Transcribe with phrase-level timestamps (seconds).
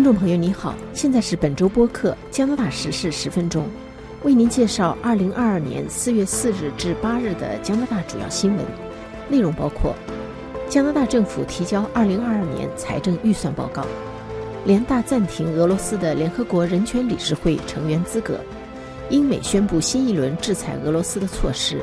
[0.00, 3.68] 听众朋友，你好，现在是本周播客加拿大时事十分钟，
[4.22, 8.64] 为您介绍二零二二年四月四日至八日的加拿大主要新闻
[9.28, 9.94] 内容，包括
[10.70, 13.84] 加拿大政府提交二零二二年财政预算报告，
[14.64, 18.40] 联大暂停俄罗斯的联合国人权理事会成员资格，
[19.10, 21.78] 英美宣布新一轮制裁俄罗斯的措施，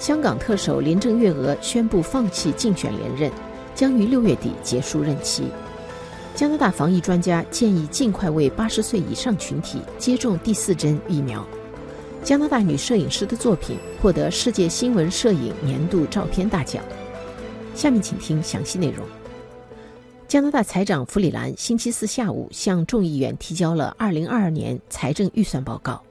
[0.00, 3.30] 香港特首林郑月娥宣布放弃竞选连任，
[3.72, 5.44] 将于六月底结束任期。
[6.40, 11.46] 加拿大防疫专家建议尽快为八十岁以上群体接种第四针疫苗。
[12.24, 16.82] 加拿大女摄影师的作品获得世界新闻摄影年度照片大奖。
[17.74, 19.06] 下面请听详细内容。
[20.26, 26.02] 加拿大财长弗里兰星期四下午向众议院提交了二零二二年财政预算报告。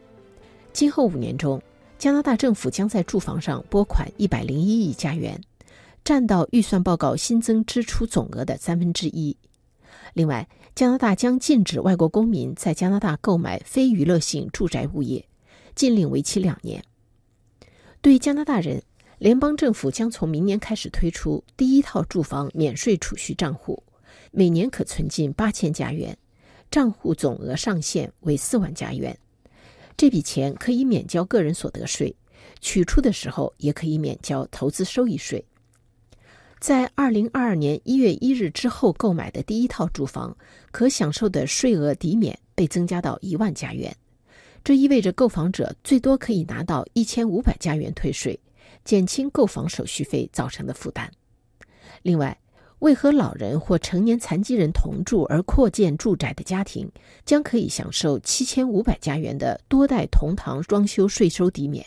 [0.72, 1.60] 今后五年中，
[1.98, 5.42] 加拿大政府将在住房上拨款一百零一亿加元，
[6.04, 9.36] 占到预算报告新增支出总额的三分之一。
[10.14, 15.28] 另外，加拿大将禁止外国公民在加拿大购买非娱乐性住宅物业，
[15.76, 16.84] 禁令为期两年。
[18.02, 18.82] 对加拿大人，
[19.18, 23.84] 联邦政府将从明年开始推出第一套住房免税储蓄账户，
[24.32, 26.18] 每年可存进八千加元，
[26.72, 29.18] 账户总额上限为四万加元。
[29.98, 32.16] 这笔钱可以免交个人所得税，
[32.62, 35.44] 取出的时候也可以免交投资收益税。
[36.60, 40.36] 在二零二二年一月一日之后购买的第一套住房，
[40.72, 43.96] 可享受的税额抵免被增加到一万加元。
[44.62, 48.38] 这意味着购房者最多可以拿到一千五百加元退税，
[48.84, 51.10] 减轻购房手续费造成的负担。
[52.02, 52.38] 另外，
[52.80, 56.92] 为和老人或成年残疾人同住而扩建住宅的家庭，
[57.26, 61.86] 将可以享受七千五百加元的多代同堂装修税收抵免。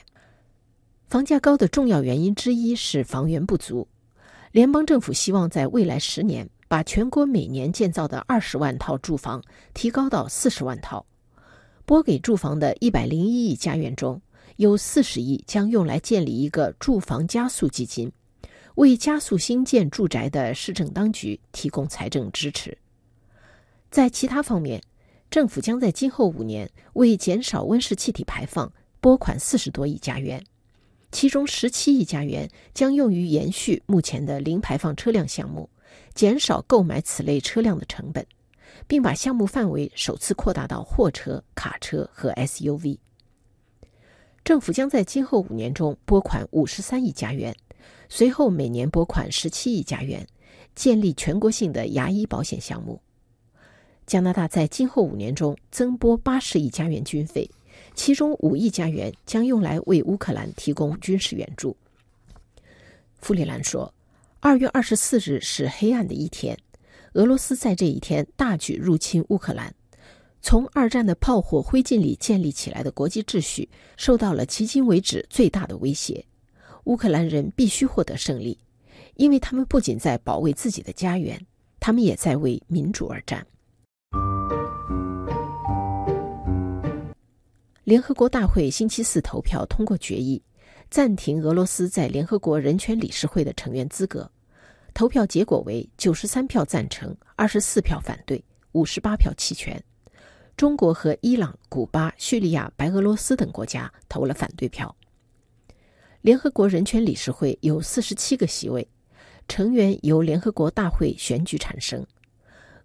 [1.09, 3.87] 房价高的重要原因之一是房源不足。
[4.53, 11.05] 联邦政府希望在未来十年把全国每年建造的二十万套住房提高到四十万套。
[11.87, 14.21] 拨给住房的一百零一亿加元中，
[14.57, 18.13] 有四十亿将用来建立一个住房加速基金，
[18.75, 22.77] 为加速新建住宅的市政当局提供财政支持。
[23.91, 24.83] 在其他方面，
[25.31, 30.45] 政府将在今后五年为减少温室气体排放拨款四十多亿加元。
[31.13, 35.69] 其中十七亿加元将用于延续目前的零排放车辆项目，
[36.15, 38.27] 减少购买此类车辆的成本，
[38.87, 42.99] 并把项目范围首次扩大到货车、卡车和 SUV。
[44.43, 47.55] 政府将在今后五年中拨款五十三亿加元，
[48.09, 50.27] 随后每年拨款十七亿加元，
[50.75, 53.01] 建立全国性的牙医保险项目。
[54.07, 57.49] 加拿大在今后五年中增拨八十亿加元军费。
[57.95, 61.77] 其中五亿加元将用来为乌克兰提供军事援助。
[63.21, 63.93] 弗里兰说
[64.41, 66.59] ：“二月二十四日是黑暗的一天，
[67.13, 69.73] 俄罗斯在这一天大举入侵乌克兰，
[70.41, 76.25] 从二战的炮火灰烬里建立起来的国际秩序受到了迄今为止最大的威胁。
[76.85, 78.59] 乌克兰人必须获得胜利，
[79.15, 81.41] 因为他们不仅在保卫自己的家园，
[81.79, 83.47] 他们也在为民主而战。”
[87.85, 90.41] 联合国大会星期四投票通过决议，
[90.89, 94.31] 暂停俄罗斯在联合国人权理事会的成员资格。
[94.95, 99.83] 投票结果为九十三票赞成，二十四票反对，五十八票弃权。
[100.57, 104.95] 中国和伊朗、古巴、叙利亚、白俄罗斯等国家投了反对票。
[106.21, 108.87] 联合国人权理事会有四十七个席位，
[109.49, 112.07] 成员由联合国大会选举产生。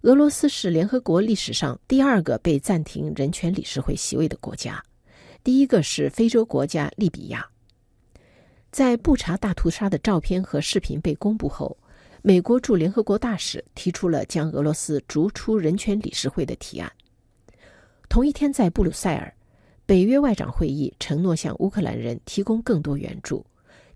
[0.02, 4.82] 俄罗斯是联合国历史上第二个被暂停人权理事会席位的国家，
[5.48, 7.48] 第一个是非洲国家利比亚。
[8.70, 11.74] 在布查大屠杀的照片和视频被公布后，
[12.20, 16.92] 美国驻联合国大使提出了将俄罗斯逐出人权理事会的提案。
[18.10, 19.32] 同一天，在布鲁塞尔，
[19.86, 23.42] 北约外长会议承诺向乌克兰人提供更多援助，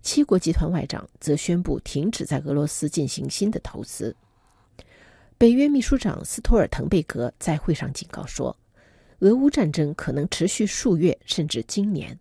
[0.01, 4.15] 七国集团外长则宣布停止在俄罗斯进行新的投资。
[5.37, 8.57] 北约秘书长斯托尔滕贝格在会上警告说，
[9.23, 12.19] 俄乌战争可能持续数月甚至今年，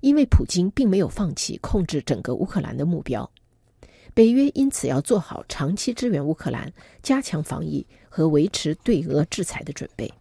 [0.00, 3.30] 因为普京并没有放弃控制整个乌克兰的目标。
[4.14, 6.72] 北约因此要做好长期支援乌克兰、
[7.04, 10.12] 加强防疫和维持对俄制裁的准备。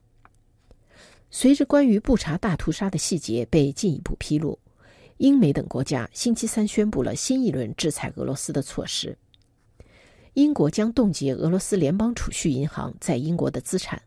[1.31, 4.59] 随着关于布查大屠杀的细节被进一步披露，
[5.17, 9.17] 英美等国家星期三宣布了新一轮制裁俄罗斯的措施。
[10.35, 13.99] 英国将冻结俄罗斯联邦储蓄银行在英国的资产，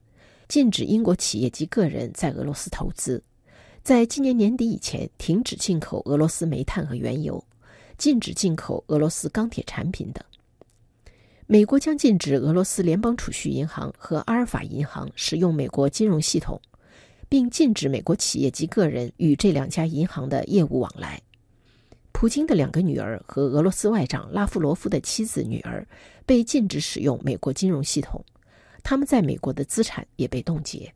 [0.49, 3.23] 禁止英国企业及个人在俄罗斯投资，
[3.83, 7.45] 在今年年底以前停止进口俄罗斯煤炭和原油，
[7.99, 10.25] 禁止进口俄罗斯钢铁产品等。
[11.49, 16.61] 美国将禁止俄罗斯联邦储蓄银行和阿尔法银行使用美国金融系统，
[17.29, 21.21] 并禁止美国企业及个人与这两家银行的业务往来。
[22.13, 25.87] 普京的两个女儿和俄罗斯外长拉夫罗夫的妻子女儿
[26.25, 28.25] 被禁止使用美国金融系统，
[28.88, 30.94] 他们在美国的资产也被冻结。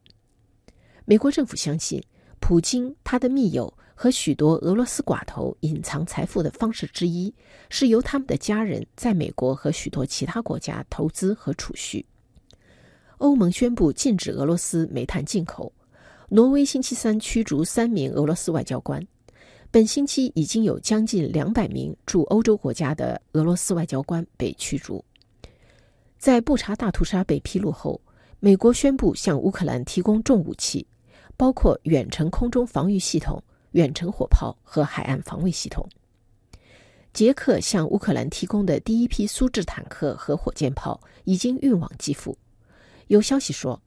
[1.07, 2.01] 美国政府相信，
[2.39, 3.75] 普京他的密友。
[4.03, 7.35] 和许多俄罗斯寡头隐藏财富的方式之一，
[7.69, 12.07] 是由他们的家人在美国和许多其他国家投资和储蓄。
[13.19, 15.71] 欧盟宣布禁止俄罗斯煤炭进口。
[16.31, 19.07] 挪威星期三驱逐三名俄罗斯外交官。
[19.71, 25.05] 本星期已经有将近两百名驻欧洲国家的俄罗斯外交官被驱逐。
[26.21, 27.99] 在布查大屠杀被披露后，
[28.41, 30.87] 美国宣布向乌克兰提供重武器，
[31.35, 33.43] 包括远程空中防御系统。
[33.73, 35.89] 远程火炮和海岸防卫系统。
[37.13, 42.37] 捷克向乌克兰提供的第一批苏制坦克和火箭炮已经运往基辅。
[43.07, 43.81] 有消息说，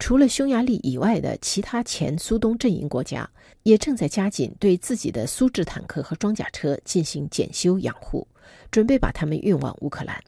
[0.00, 3.30] 除了匈牙利以外的其他前苏东阵营国家
[3.62, 8.26] 也正在加紧对自己的苏制坦克和装甲车进行检修养护，
[8.72, 10.20] 准备把它们运往乌克兰。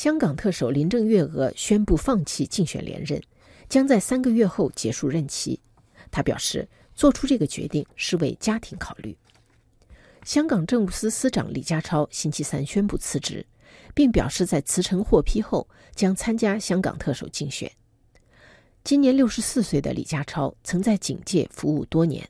[0.00, 3.22] 香港特首林郑月娥宣布放弃竞选连任。
[3.68, 5.60] 将在三个月后结束任期。
[6.10, 9.14] 他表示，做出这个决定是为家庭考虑。
[10.24, 13.44] 香港政务司司长李家超星期三宣布辞职，
[13.92, 17.70] 并表示在辞呈获批后将参加香港特首竞选。
[18.82, 22.26] 今年六十四岁的李家超曾在警界服务多年，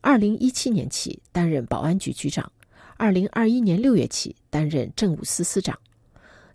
[0.00, 2.52] 二零一七年起担任保安局局长，
[2.96, 5.76] 二零二一年六月起担任政务司司长。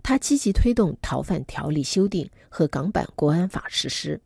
[0.07, 4.21] 他积极推动逃犯条例修订和港版国安法实施，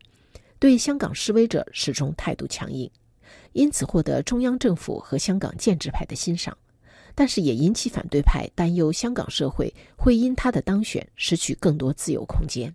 [0.58, 2.90] 对香港示威者始终态度强硬，
[3.54, 6.54] 因此获得中央政府和香港建制派的欣赏，
[7.14, 12.74] 但是也引起反对派担忧，香港社会会因他的当选失去更多自由空间。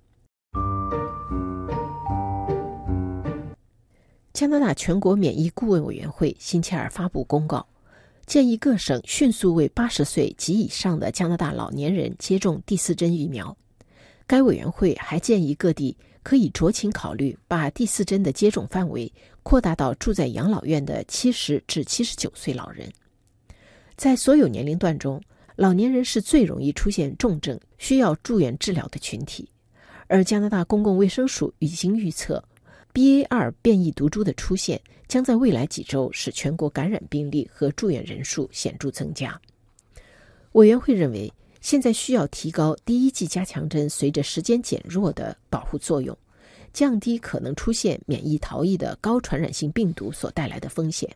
[4.34, 7.68] 加拿大全国免疫顾问委员会星期二发布公告。
[8.26, 13.56] 建议各省迅速为八十岁及以上的加拿大老年人接种第四针疫苗。
[14.26, 19.12] 该委员会还建议各地可以酌情考虑把第四针的接种范围
[19.44, 22.92] 扩大到住在养老院的七十至七十九岁老人。
[23.96, 25.22] 在所有年龄段中，
[25.56, 29.48] 老年人是最容易出现重症、需要住院治疗的群体。
[30.08, 32.44] 而加拿大公共卫生署已经预测。
[32.96, 39.38] BA 二变异毒株的出现将在未来几周使全国感染病例和住院人数显著增加。
[40.54, 46.18] 委员会认为，现在需要提高第一剂加强针随着时间减弱的保护作用，
[46.72, 51.14] 降低可能出现免疫逃逸的高传染性病毒所带来的风险。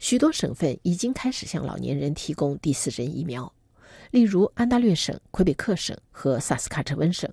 [0.00, 3.52] 许多省份已经开始向老年人提供第四针疫苗，
[4.10, 7.32] 例如安大略省、魁北克省和萨斯喀彻温省。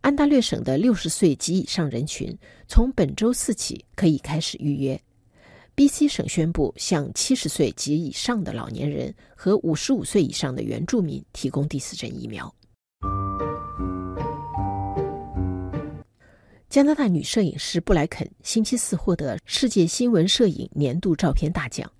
[0.00, 2.36] 安大略省的六十岁及以上人群
[2.66, 5.00] 从本周四起可以开始预约。
[5.74, 12.52] B.C 省宣布向七十岁及以上的老年人和五十五岁以上的原住民提供第四针疫苗。
[16.68, 21.90] 加拿大女摄影师布莱肯星期四获得世界新闻摄影年度照片大奖。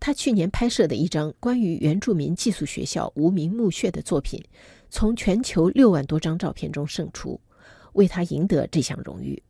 [0.00, 4.42] 她去年拍摄的一张关于原住民寄宿学校无名墓穴的作品。
[4.92, 7.40] 从全球六万多张照片中胜出，
[7.94, 9.42] 为他赢得这项荣誉。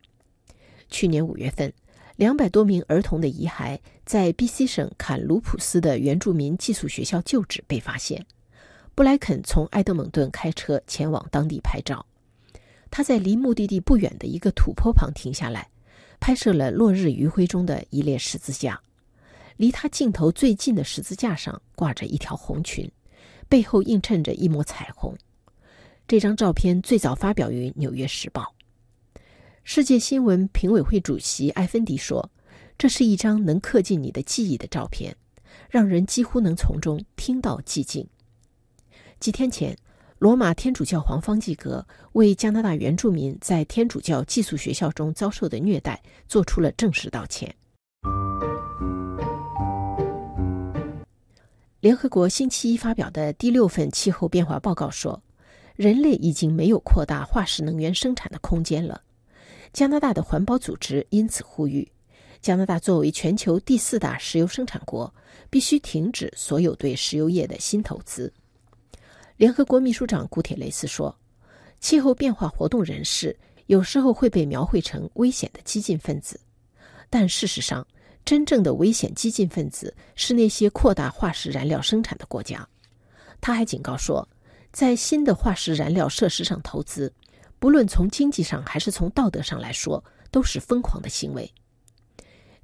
[0.88, 1.70] 去年五月份，
[2.14, 8.25] 两百多名儿童的遗骸在 B.C 省坎卢普斯的原住民寄宿学校旧址被发现。
[8.94, 12.06] 布莱肯从埃德蒙顿开车前往当地拍照。
[12.88, 15.68] 他在离目的地不远的一个土坡旁停下来，
[16.20, 18.80] 拍摄了落日余晖中的一列十字架。
[19.56, 22.88] 离他镜头最近的十字架上挂着一条红裙，
[23.49, 25.12] 背后映衬着一抹彩虹。
[26.06, 28.42] 这张照片最早发表于《纽约时报》。
[29.64, 32.30] 世界新闻评委会主席艾芬迪说
[32.76, 35.16] ：“这是一张能刻进你的记忆的照片，
[35.71, 38.06] 让人几乎能从中听到寂静。”
[39.21, 39.75] 几天前，
[40.18, 47.54] 罗马天主教皇方济各为加拿大原住民在天主教寄宿学校中遭受的虐待做出了正式道歉。
[51.80, 55.23] 联合国星期一发表的第六份气候变化报告说。
[55.76, 59.02] 人类已经没有扩大化石能源生产的空间了。
[59.73, 61.91] 加拿大的环保组织因此呼吁，
[62.41, 65.12] 加拿大作为全球第四大石油生产国，
[65.49, 68.33] 必须停止所有对石油业的新投资。
[69.37, 71.17] 联合国秘书长古铁雷斯说
[71.81, 73.37] ：“气候变化活动人士
[73.67, 76.38] 有时候会被描绘成危险的激进分子，
[77.09, 77.87] 但事实上，
[78.25, 82.69] 真正的危险激进分子是那些扩大化石燃料生产的国家。
[83.41, 84.29] 他还警告说，
[84.73, 87.12] 在新的化石燃料设施上投资，
[87.59, 91.52] 不论从经济上还是从道德上来说，都是疯狂的行为。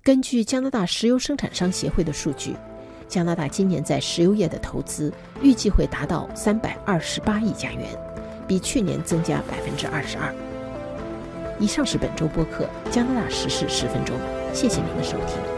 [0.03, 2.57] 根据加拿大石油生产商协会的数据，
[3.07, 5.12] 加拿大今年在石油业的投资
[5.43, 7.87] 预计会达到三百二十八亿加元，
[8.47, 10.35] 比去年增加百分之二十二。
[11.61, 14.17] 以上是本周播客《加拿大时事十分钟》，
[14.55, 15.58] 谢谢您的收听。